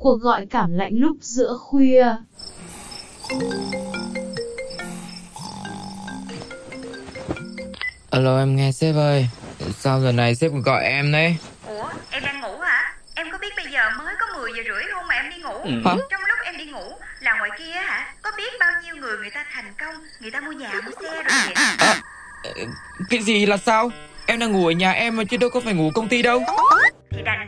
Cuộc 0.00 0.16
gọi 0.20 0.46
cảm 0.50 0.72
lạnh 0.72 0.92
lúc 0.94 1.16
giữa 1.20 1.56
khuya. 1.60 2.06
Alo 8.10 8.38
em 8.38 8.56
nghe 8.56 8.72
sếp 8.72 8.94
ơi 8.94 9.28
Sao 9.78 10.00
giờ 10.00 10.12
này 10.12 10.34
sếp 10.34 10.50
gọi 10.64 10.84
em 10.84 11.12
đấy 11.12 11.36
Ủa, 11.66 11.88
em 12.10 12.22
đang 12.24 12.40
ngủ 12.40 12.58
hả? 12.58 12.94
Em 13.14 13.26
có 13.32 13.38
biết 13.38 13.52
bây 13.56 13.66
giờ 13.72 13.90
mới 13.98 14.14
có 14.20 14.26
10 14.38 14.50
giờ 14.56 14.62
rưỡi 14.66 14.82
không 14.92 15.06
mà 15.08 15.14
em 15.14 15.30
đi 15.30 15.36
ngủ? 15.36 15.58
Hả? 15.84 15.96
Trong 16.10 16.20
lúc 16.28 16.38
em 16.44 16.56
đi 16.56 16.64
ngủ 16.64 16.92
là 17.20 17.38
ngoài 17.38 17.50
kia 17.58 17.72
hả? 17.72 18.14
Có 18.22 18.30
biết 18.36 18.52
bao 18.60 18.70
nhiêu 18.84 18.96
người 18.96 19.16
người 19.18 19.30
ta 19.30 19.44
thành 19.52 19.72
công, 19.80 19.94
người 20.20 20.30
ta 20.30 20.40
mua 20.40 20.52
nhà, 20.52 20.72
mua 20.84 20.90
xe 21.02 21.14
rồi 21.14 21.24
vậy? 21.46 21.54
à, 21.78 21.94
Cái 23.10 23.22
gì 23.22 23.46
là 23.46 23.56
sao 23.56 23.90
Em 24.26 24.38
đang 24.38 24.52
ngủ 24.52 24.66
ở 24.66 24.72
nhà 24.72 24.92
em 24.92 25.16
mà 25.16 25.24
chứ 25.24 25.36
đâu 25.36 25.50
có 25.50 25.60
phải 25.60 25.74
ngủ 25.74 25.90
công 25.94 26.08
ty 26.08 26.22
đâu 26.22 26.42
Thì 27.10 27.22
đành 27.24 27.46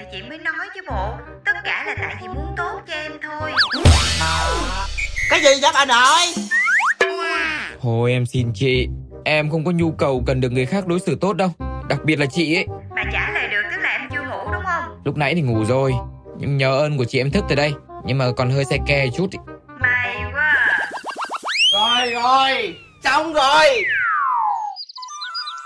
thì 0.00 0.06
chị 0.12 0.22
mới 0.28 0.38
nói 0.38 0.68
chứ 0.74 0.80
bộ. 0.88 1.14
Tất 1.44 1.52
cả 1.64 1.84
là 1.86 1.94
tại 2.00 2.16
chị 2.20 2.28
muốn 2.28 2.54
tốt 2.56 2.80
cho 2.88 2.94
em 2.94 3.12
thôi. 3.22 3.52
Cái 5.30 5.40
gì 5.40 5.60
vậy 5.62 5.70
bà 5.74 5.84
nội 5.84 6.44
Thôi 7.82 8.12
em 8.12 8.26
xin 8.26 8.52
chị 8.54 8.88
Em 9.24 9.50
không 9.50 9.64
có 9.64 9.70
nhu 9.70 9.92
cầu 9.92 10.22
cần 10.26 10.40
được 10.40 10.52
người 10.52 10.66
khác 10.66 10.86
đối 10.86 11.00
xử 11.00 11.18
tốt 11.20 11.32
đâu 11.32 11.50
Đặc 11.88 11.98
biệt 12.04 12.18
là 12.18 12.26
chị 12.26 12.56
ấy 12.56 12.66
Mà 12.96 13.02
trả 13.12 13.30
lời 13.30 13.48
được 13.48 13.62
tức 13.70 13.76
là 13.82 13.88
em 13.88 14.08
chưa 14.12 14.22
ngủ 14.22 14.52
đúng 14.52 14.62
không? 14.64 15.00
Lúc 15.04 15.16
nãy 15.16 15.34
thì 15.34 15.40
ngủ 15.40 15.64
rồi 15.64 15.92
Nhưng 16.38 16.56
nhờ 16.56 16.78
ơn 16.78 16.98
của 16.98 17.04
chị 17.04 17.20
em 17.20 17.30
thức 17.30 17.44
từ 17.48 17.54
đây 17.54 17.72
Nhưng 18.04 18.18
mà 18.18 18.24
còn 18.36 18.50
hơi 18.50 18.64
xe 18.64 18.78
ke 18.86 19.06
chút 19.16 19.30
ý. 19.30 19.38
May 19.80 20.16
quá. 20.32 20.78
Rồi 21.72 22.10
rồi 22.10 22.74
Xong 23.04 23.32
rồi 23.32 23.84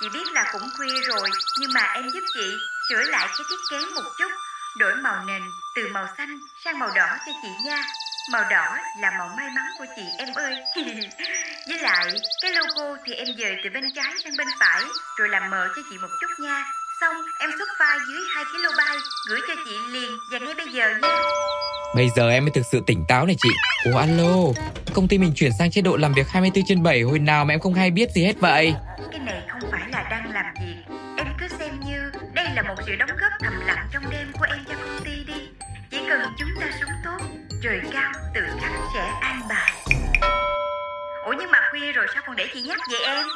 Chị 0.00 0.08
biết 0.08 0.32
là 0.32 0.44
cũng 0.52 0.68
khuya 0.76 1.00
rồi, 1.06 1.30
nhưng 1.58 1.72
mà 1.72 1.92
em 1.94 2.10
giúp 2.10 2.24
chị 2.34 2.56
sửa 2.88 3.02
lại 3.02 3.26
cái 3.28 3.46
thiết 3.50 3.56
kế 3.70 3.78
một 3.94 4.02
chút, 4.18 4.30
đổi 4.78 4.94
màu 4.94 5.24
nền 5.24 5.42
từ 5.74 5.88
màu 5.88 6.06
xanh 6.18 6.40
sang 6.64 6.78
màu 6.78 6.90
đỏ 6.94 7.06
cho 7.26 7.32
chị 7.42 7.48
nha. 7.64 7.82
Màu 8.32 8.44
đỏ 8.50 8.76
là 8.98 9.10
màu 9.10 9.28
may 9.36 9.46
mắn 9.50 9.66
của 9.78 9.86
chị 9.96 10.02
em 10.18 10.34
ơi. 10.34 10.54
Với 11.68 11.78
lại, 11.78 12.06
cái 12.42 12.52
logo 12.52 12.96
thì 13.04 13.14
em 13.14 13.26
dời 13.38 13.56
từ 13.64 13.70
bên 13.70 13.84
trái 13.94 14.14
sang 14.24 14.36
bên 14.38 14.48
phải, 14.60 14.82
rồi 15.18 15.28
làm 15.28 15.50
mờ 15.50 15.68
cho 15.76 15.82
chị 15.90 15.98
một 15.98 16.08
chút 16.20 16.30
nha. 16.38 16.64
Xong, 17.00 17.16
em 17.38 17.50
xuất 17.58 17.68
file 17.78 17.98
dưới 18.08 18.24
2 18.34 18.44
kB, 18.44 18.80
gửi 19.28 19.40
cho 19.48 19.54
chị 19.64 19.78
liền 19.88 20.18
và 20.30 20.38
ngay 20.38 20.54
bây 20.54 20.68
giờ 20.68 20.94
nha. 21.02 21.22
Bây 21.94 22.10
giờ 22.16 22.30
em 22.30 22.44
mới 22.44 22.50
thực 22.50 22.66
sự 22.72 22.80
tỉnh 22.86 23.04
táo 23.08 23.26
này 23.26 23.36
chị 23.42 23.48
Ủa 23.84 23.98
alo 23.98 24.34
Công 24.94 25.08
ty 25.08 25.18
mình 25.18 25.32
chuyển 25.34 25.52
sang 25.58 25.70
chế 25.70 25.82
độ 25.82 25.96
làm 25.96 26.12
việc 26.12 26.28
24 26.28 26.64
trên 26.68 26.82
7 26.82 27.02
Hồi 27.02 27.18
nào 27.18 27.44
mà 27.44 27.54
em 27.54 27.60
không 27.60 27.74
hay 27.74 27.90
biết 27.90 28.10
gì 28.10 28.24
hết 28.24 28.40
vậy 28.40 28.74
Cái 29.10 29.20
này 29.20 29.42
không 29.48 29.70
phải 29.70 29.88
là 29.92 30.06
đang 30.10 30.32
làm 30.32 30.46
việc, 30.60 30.94
em 31.16 31.26
cứ 31.38 31.48
xem 31.58 31.80
như 31.86 32.10
đây 32.34 32.46
là 32.54 32.62
một 32.62 32.74
sự 32.86 32.96
đóng 32.96 33.10
góp 33.20 33.32
thầm 33.40 33.60
lặng 33.66 33.88
trong 33.92 34.02
đêm 34.10 34.32
của 34.32 34.46
em 34.48 34.64
cho 34.68 34.74
công 34.74 35.04
ty 35.04 35.24
đi. 35.26 35.48
Chỉ 35.90 35.98
cần 36.08 36.20
chúng 36.38 36.48
ta 36.60 36.66
sống 36.80 36.90
tốt, 37.04 37.26
trời 37.62 37.80
cao 37.92 38.12
tự 38.34 38.40
khắc 38.60 38.72
sẽ 38.94 39.12
an 39.20 39.40
bài. 39.48 39.72
Ủa 41.26 41.34
nhưng 41.38 41.50
mà 41.50 41.60
khuya 41.70 41.92
rồi 41.92 42.06
sao 42.14 42.22
còn 42.26 42.36
để 42.36 42.46
chị 42.54 42.62
nhắc 42.62 42.78
vậy 42.90 43.00
em? 43.04 43.26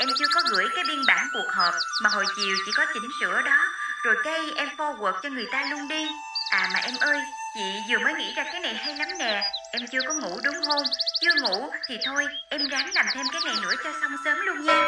Em 0.00 0.08
chưa 0.18 0.26
có 0.34 0.40
gửi 0.50 0.64
cái 0.74 0.84
biên 0.88 0.98
bản 1.08 1.26
cuộc 1.32 1.48
họp 1.52 1.74
mà 2.02 2.10
hồi 2.10 2.24
chiều 2.36 2.56
chỉ 2.66 2.72
có 2.76 2.86
chỉnh 2.94 3.10
sửa 3.20 3.42
đó, 3.42 3.58
rồi 4.04 4.14
cái 4.24 4.40
em 4.56 4.68
forward 4.76 5.12
cho 5.22 5.28
người 5.28 5.46
ta 5.52 5.66
luôn 5.70 5.88
đi. 5.88 6.06
À 6.52 6.68
mà 6.72 6.78
em 6.78 6.94
ơi, 7.00 7.18
chị 7.54 7.60
vừa 7.88 7.98
mới 7.98 8.14
nghĩ 8.14 8.34
ra 8.36 8.44
cái 8.44 8.60
này 8.60 8.74
hay 8.74 8.94
lắm 8.96 9.08
nè, 9.18 9.42
em 9.72 9.82
chưa 9.92 10.00
có 10.08 10.14
ngủ 10.14 10.40
đúng 10.44 10.54
không? 10.66 10.82
Chưa 11.20 11.34
ngủ 11.42 11.70
thì 11.88 11.98
thôi, 12.06 12.26
em 12.48 12.68
ráng 12.68 12.90
làm 12.94 13.06
thêm 13.14 13.26
cái 13.32 13.40
này 13.46 13.54
nữa 13.62 13.72
cho 13.84 13.90
xong 14.00 14.12
sớm 14.24 14.38
luôn 14.46 14.66
nha. 14.66 14.82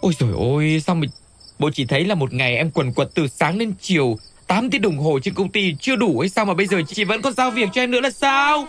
Ôi 0.00 0.12
trời 0.18 0.30
ôi 0.36 0.82
Sao 0.86 0.94
mà 0.94 1.06
Bộ 1.58 1.70
chỉ 1.74 1.86
thấy 1.86 2.04
là 2.04 2.14
một 2.14 2.32
ngày 2.32 2.56
em 2.56 2.70
quần 2.74 2.92
quật 2.92 3.08
từ 3.14 3.28
sáng 3.28 3.58
đến 3.58 3.74
chiều 3.80 4.18
8 4.46 4.70
tiếng 4.70 4.82
đồng 4.82 4.98
hồ 4.98 5.18
trên 5.22 5.34
công 5.34 5.52
ty 5.52 5.76
chưa 5.80 5.96
đủ 5.96 6.20
hay 6.20 6.28
sao 6.28 6.44
mà 6.44 6.54
bây 6.54 6.66
giờ 6.66 6.78
chị 6.88 7.04
vẫn 7.04 7.22
còn 7.22 7.34
giao 7.34 7.50
việc 7.50 7.68
cho 7.72 7.82
em 7.82 7.90
nữa 7.90 8.00
là 8.00 8.10
sao 8.10 8.68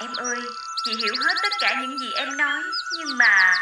Em 0.00 0.10
ơi, 0.16 0.38
chị 0.84 0.90
hiểu 0.96 1.14
hết 1.26 1.34
tất 1.42 1.52
cả 1.60 1.76
những 1.80 1.98
gì 1.98 2.06
em 2.16 2.36
nói, 2.36 2.62
nhưng 2.98 3.18
mà 3.18 3.54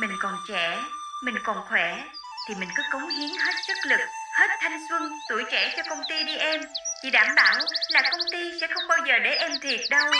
mình 0.00 0.10
còn 0.20 0.34
trẻ, 0.48 0.84
mình 1.24 1.34
còn 1.44 1.56
khỏe 1.68 2.04
thì 2.48 2.54
mình 2.54 2.68
cứ 2.76 2.82
cống 2.92 3.08
hiến 3.08 3.30
hết 3.30 3.52
sức 3.66 3.76
lực, 3.88 4.00
hết 4.38 4.50
thanh 4.60 4.78
xuân, 4.88 5.12
tuổi 5.28 5.44
trẻ 5.50 5.74
cho 5.76 5.82
công 5.88 6.02
ty 6.08 6.24
đi 6.24 6.36
em. 6.36 6.60
Chị 7.02 7.10
đảm 7.10 7.26
bảo 7.36 7.54
là 7.88 8.02
công 8.10 8.20
ty 8.32 8.60
sẽ 8.60 8.66
không 8.66 8.88
bao 8.88 8.98
giờ 9.06 9.18
để 9.24 9.30
em 9.30 9.52
thiệt 9.60 9.80
đâu. 9.90 10.10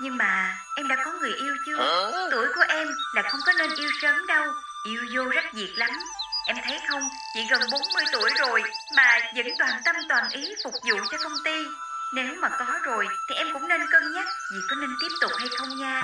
Nhưng 0.00 0.16
mà 0.16 0.56
em 0.76 0.88
đã 0.88 0.96
có 1.04 1.12
người 1.12 1.32
yêu 1.32 1.54
chưa? 1.66 2.10
Tuổi 2.30 2.46
của 2.54 2.64
em 2.68 2.88
là 3.14 3.22
không 3.22 3.40
có 3.46 3.52
nên 3.52 3.70
yêu 3.76 3.90
sớm 4.02 4.26
đâu, 4.26 4.44
yêu 4.86 5.00
vô 5.14 5.30
rắc 5.34 5.44
diệt 5.52 5.70
lắm. 5.76 5.90
Em 6.46 6.56
thấy 6.64 6.78
không, 6.88 7.02
chị 7.34 7.40
gần 7.50 7.60
40 7.72 8.04
tuổi 8.12 8.30
rồi 8.38 8.62
mà 8.96 9.18
vẫn 9.36 9.46
toàn 9.58 9.80
tâm 9.84 9.96
toàn 10.08 10.28
ý 10.30 10.54
phục 10.64 10.74
vụ 10.84 10.96
cho 11.10 11.18
công 11.22 11.36
ty. 11.44 11.64
Nếu 12.14 12.34
mà 12.38 12.48
có 12.48 12.66
rồi 12.82 13.06
thì 13.28 13.34
em 13.34 13.52
cũng 13.52 13.68
nên 13.68 13.80
cân 13.90 14.12
nhắc 14.14 14.26
vì 14.52 14.58
có 14.70 14.76
nên 14.80 14.90
tiếp 15.00 15.14
tục 15.20 15.30
hay 15.38 15.48
không 15.58 15.68
nha. 15.76 16.00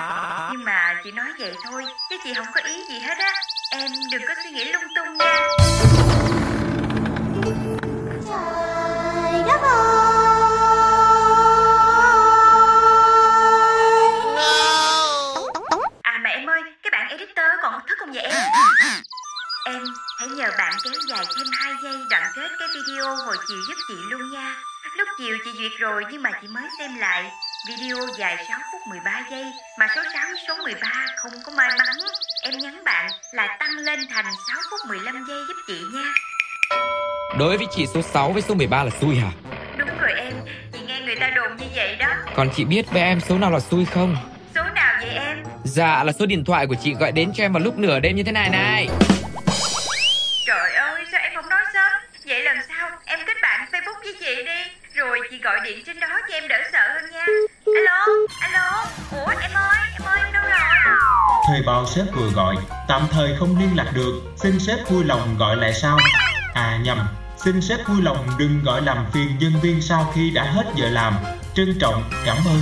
Nhưng 0.52 0.64
mà 0.64 0.94
chị 1.04 1.12
nói 1.12 1.32
vậy 1.38 1.54
thôi, 1.64 1.84
chứ 2.10 2.16
chị 2.24 2.34
không 2.34 2.52
có 2.54 2.60
ý 2.60 2.84
gì 2.88 2.98
hết 2.98 3.18
á. 3.18 3.32
Em 3.70 3.90
đừng 4.12 4.22
có 4.28 4.34
suy 4.42 4.50
nghĩ 4.50 4.64
lung 4.64 4.84
tung 4.96 5.18
nha. 5.18 5.67
Còn 18.08 18.22
thức 18.22 18.22
không 18.22 18.22
vậy 18.22 18.22
em? 19.64 19.82
Hãy 20.18 20.28
nhờ 20.28 20.50
bạn 20.58 20.72
kéo 20.84 20.92
dài 21.08 21.24
thêm 21.36 21.46
2 21.52 21.72
giây 21.82 21.94
đoạn 22.10 22.22
kết 22.36 22.48
cái 22.58 22.68
video 22.74 23.16
hồi 23.16 23.36
chiều 23.48 23.58
giúp 23.68 23.74
chị 23.88 23.94
luôn 24.10 24.32
nha. 24.32 24.54
Lúc 24.96 25.08
chiều 25.18 25.36
chị 25.44 25.50
duyệt 25.58 25.72
rồi 25.78 26.04
nhưng 26.10 26.22
mà 26.22 26.30
chị 26.42 26.48
mới 26.48 26.64
xem 26.78 26.96
lại. 26.98 27.30
Video 27.68 27.96
dài 28.18 28.44
6 28.48 28.58
phút 28.72 28.80
13 28.88 29.22
giây 29.30 29.44
mà 29.78 29.86
số 29.96 30.02
6 30.14 30.26
với 30.28 30.40
số 30.48 30.56
13 30.62 30.88
không 31.16 31.32
có 31.44 31.52
may 31.56 31.68
mắn. 31.78 31.96
Em 32.42 32.58
nhắn 32.58 32.84
bạn 32.84 33.10
là 33.32 33.56
tăng 33.60 33.70
lên 33.70 34.00
thành 34.10 34.24
6 34.24 34.56
phút 34.70 34.80
15 34.88 35.24
giây 35.28 35.38
giúp 35.48 35.54
chị 35.66 35.80
nha. 35.94 36.12
Đối 37.38 37.56
với 37.56 37.66
chị 37.76 37.86
số 37.94 38.02
6 38.02 38.32
với 38.32 38.42
số 38.42 38.54
13 38.54 38.84
là 38.84 38.90
xui 39.00 39.16
hả 39.16 39.30
Đúng 39.78 39.98
rồi 40.00 40.12
em, 40.16 40.32
chị 40.72 40.78
nghe 40.86 41.00
người 41.00 41.16
ta 41.16 41.30
đồn 41.36 41.56
như 41.56 41.66
vậy 41.76 41.96
đó. 41.96 42.08
Còn 42.36 42.50
chị 42.56 42.64
biết 42.64 42.82
với 42.90 43.02
em 43.02 43.20
số 43.20 43.38
nào 43.38 43.50
là 43.50 43.60
xui 43.60 43.84
không 43.84 44.16
Dạ 45.68 46.04
là 46.04 46.12
số 46.12 46.26
điện 46.26 46.44
thoại 46.44 46.66
của 46.66 46.74
chị 46.74 46.94
gọi 46.94 47.12
đến 47.12 47.32
cho 47.34 47.44
em 47.44 47.52
vào 47.52 47.62
lúc 47.62 47.78
nửa 47.78 48.00
đêm 48.00 48.16
như 48.16 48.22
thế 48.22 48.32
này 48.32 48.50
này 48.50 48.88
Trời 50.46 50.74
ơi, 50.74 51.04
sao 51.12 51.20
em 51.20 51.32
không 51.34 51.48
nói 51.48 51.60
sớm? 51.74 51.92
Vậy 52.26 52.42
lần 52.42 52.56
sau 52.68 52.90
em 53.04 53.18
kết 53.26 53.36
bạn 53.42 53.68
Facebook 53.72 54.02
với 54.04 54.14
chị 54.20 54.34
đi 54.36 54.72
Rồi 54.94 55.18
chị 55.30 55.38
gọi 55.38 55.60
điện 55.64 55.78
trên 55.86 56.00
đó 56.00 56.08
cho 56.28 56.34
em 56.34 56.48
đỡ 56.48 56.56
sợ 56.72 56.88
hơn 56.94 57.10
nha 57.10 57.26
Alo, 57.74 58.06
alo 58.40 58.84
Ủa 59.12 59.32
em 59.42 59.50
ơi, 59.54 59.78
em 59.92 60.02
ơi 60.04 60.18
em 60.24 60.32
đâu 60.32 60.42
rồi? 60.42 60.96
Thuê 61.48 61.62
bao 61.66 61.86
sếp 61.86 62.04
vừa 62.14 62.30
gọi, 62.30 62.56
tạm 62.88 63.02
thời 63.10 63.36
không 63.38 63.58
liên 63.58 63.76
lạc 63.76 63.92
được, 63.94 64.12
xin 64.36 64.58
sếp 64.60 64.78
vui 64.90 65.04
lòng 65.04 65.36
gọi 65.38 65.56
lại 65.56 65.72
sau. 65.72 65.98
À 66.54 66.78
nhầm, 66.84 67.08
xin 67.44 67.60
sếp 67.60 67.78
vui 67.86 68.02
lòng 68.02 68.26
đừng 68.38 68.64
gọi 68.64 68.82
làm 68.82 69.06
phiền 69.12 69.38
nhân 69.38 69.52
viên 69.62 69.82
sau 69.82 70.12
khi 70.14 70.30
đã 70.30 70.42
hết 70.42 70.64
giờ 70.76 70.88
làm. 70.90 71.14
Trân 71.54 71.78
trọng, 71.80 72.10
cảm 72.26 72.36
ơn. 72.46 72.60